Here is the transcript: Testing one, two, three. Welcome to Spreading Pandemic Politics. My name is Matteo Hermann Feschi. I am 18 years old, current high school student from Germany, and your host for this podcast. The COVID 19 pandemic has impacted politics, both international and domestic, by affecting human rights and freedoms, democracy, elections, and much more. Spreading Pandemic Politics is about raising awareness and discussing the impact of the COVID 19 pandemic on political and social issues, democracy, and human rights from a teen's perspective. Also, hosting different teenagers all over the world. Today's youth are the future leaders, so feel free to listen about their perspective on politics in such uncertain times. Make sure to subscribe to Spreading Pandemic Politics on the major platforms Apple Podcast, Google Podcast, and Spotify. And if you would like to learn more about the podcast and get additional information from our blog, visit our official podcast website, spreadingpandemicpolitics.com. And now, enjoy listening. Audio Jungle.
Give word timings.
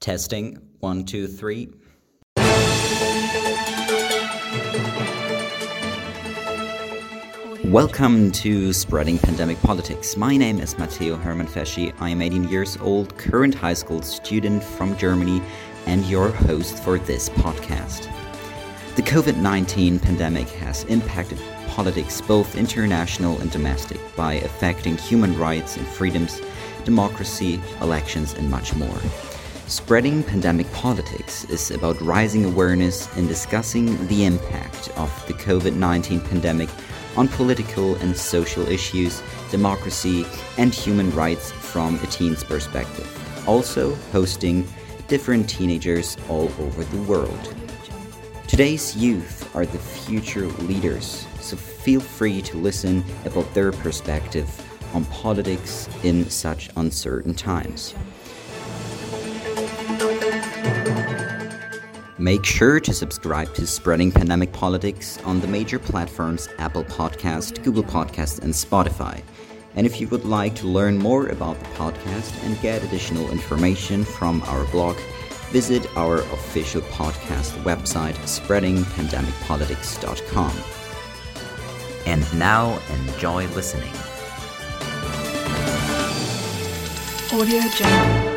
Testing 0.00 0.56
one, 0.78 1.04
two, 1.04 1.26
three. 1.26 1.68
Welcome 7.66 8.32
to 8.32 8.72
Spreading 8.72 9.18
Pandemic 9.18 9.60
Politics. 9.60 10.16
My 10.16 10.38
name 10.38 10.58
is 10.58 10.78
Matteo 10.78 11.16
Hermann 11.16 11.48
Feschi. 11.48 11.94
I 12.00 12.08
am 12.08 12.22
18 12.22 12.48
years 12.48 12.78
old, 12.78 13.18
current 13.18 13.54
high 13.54 13.74
school 13.74 14.00
student 14.00 14.64
from 14.64 14.96
Germany, 14.96 15.42
and 15.84 16.06
your 16.06 16.30
host 16.30 16.82
for 16.82 16.98
this 16.98 17.28
podcast. 17.28 18.08
The 18.96 19.02
COVID 19.02 19.36
19 19.36 19.98
pandemic 19.98 20.48
has 20.48 20.84
impacted 20.84 21.38
politics, 21.66 22.22
both 22.22 22.56
international 22.56 23.38
and 23.40 23.50
domestic, 23.50 24.00
by 24.16 24.36
affecting 24.36 24.96
human 24.96 25.36
rights 25.36 25.76
and 25.76 25.86
freedoms, 25.86 26.40
democracy, 26.86 27.60
elections, 27.82 28.32
and 28.32 28.50
much 28.50 28.74
more. 28.74 28.98
Spreading 29.70 30.24
Pandemic 30.24 30.68
Politics 30.72 31.44
is 31.44 31.70
about 31.70 32.00
raising 32.00 32.44
awareness 32.44 33.08
and 33.16 33.28
discussing 33.28 34.04
the 34.08 34.24
impact 34.24 34.88
of 34.96 35.26
the 35.28 35.32
COVID 35.34 35.76
19 35.76 36.22
pandemic 36.22 36.68
on 37.16 37.28
political 37.28 37.94
and 38.02 38.16
social 38.16 38.66
issues, 38.66 39.22
democracy, 39.48 40.26
and 40.58 40.74
human 40.74 41.08
rights 41.12 41.52
from 41.52 41.94
a 42.02 42.06
teen's 42.08 42.42
perspective. 42.42 43.06
Also, 43.48 43.94
hosting 44.10 44.66
different 45.06 45.48
teenagers 45.48 46.16
all 46.28 46.50
over 46.58 46.82
the 46.82 47.02
world. 47.02 47.54
Today's 48.48 48.96
youth 48.96 49.54
are 49.54 49.66
the 49.66 49.78
future 49.78 50.48
leaders, 50.66 51.24
so 51.38 51.56
feel 51.56 52.00
free 52.00 52.42
to 52.42 52.56
listen 52.56 53.04
about 53.24 53.54
their 53.54 53.70
perspective 53.70 54.50
on 54.94 55.04
politics 55.04 55.88
in 56.02 56.28
such 56.28 56.70
uncertain 56.74 57.34
times. 57.34 57.94
Make 62.20 62.44
sure 62.44 62.78
to 62.80 62.92
subscribe 62.92 63.54
to 63.54 63.66
Spreading 63.66 64.12
Pandemic 64.12 64.52
Politics 64.52 65.18
on 65.24 65.40
the 65.40 65.46
major 65.46 65.78
platforms 65.78 66.50
Apple 66.58 66.84
Podcast, 66.84 67.64
Google 67.64 67.82
Podcast, 67.82 68.42
and 68.42 68.52
Spotify. 68.52 69.22
And 69.74 69.86
if 69.86 70.02
you 70.02 70.08
would 70.08 70.26
like 70.26 70.54
to 70.56 70.66
learn 70.66 70.98
more 70.98 71.28
about 71.28 71.58
the 71.58 71.64
podcast 71.76 72.44
and 72.44 72.60
get 72.60 72.84
additional 72.84 73.30
information 73.30 74.04
from 74.04 74.42
our 74.42 74.66
blog, 74.66 74.98
visit 75.48 75.86
our 75.96 76.18
official 76.18 76.82
podcast 76.82 77.52
website, 77.62 78.16
spreadingpandemicpolitics.com. 78.26 80.52
And 82.04 82.38
now, 82.38 82.78
enjoy 83.06 83.46
listening. 83.54 83.94
Audio 87.32 87.62
Jungle. 87.70 88.29